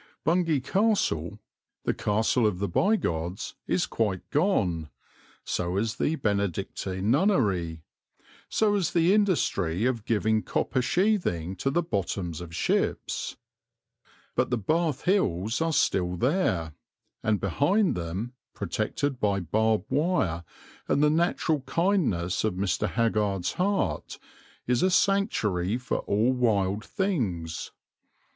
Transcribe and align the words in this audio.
Bungay 0.23 0.61
Castle, 0.61 1.37
the 1.83 1.93
castle 1.93 2.47
of 2.47 2.57
the 2.57 2.67
Bigods, 2.67 3.53
is 3.67 3.85
quite 3.85 4.27
gone; 4.31 4.89
so 5.43 5.77
is 5.77 5.97
the 5.97 6.15
Benedictine 6.15 7.11
nunnery; 7.11 7.83
so 8.49 8.73
is 8.73 8.93
the 8.93 9.13
industry 9.13 9.85
of 9.85 10.03
giving 10.05 10.41
copper 10.41 10.81
sheathing 10.81 11.55
to 11.57 11.69
the 11.69 11.83
bottoms 11.83 12.41
of 12.41 12.55
ships. 12.55 13.37
But 14.35 14.49
the 14.49 14.57
Bath 14.57 15.03
Hills 15.03 15.61
are 15.61 15.71
still 15.71 16.15
there, 16.17 16.73
and 17.21 17.39
behind 17.39 17.93
them, 17.93 18.33
protected 18.55 19.19
by 19.19 19.39
barbed 19.41 19.91
wire 19.91 20.43
and 20.87 21.03
the 21.03 21.11
natural 21.11 21.59
kindness 21.67 22.43
of 22.43 22.55
Mr. 22.55 22.89
Haggard's 22.89 23.53
heart, 23.53 24.17
is 24.65 24.81
a 24.81 24.89
sanctuary 24.89 25.77
for 25.77 25.97
all 25.99 26.33
wild 26.33 26.83
things. 26.83 27.69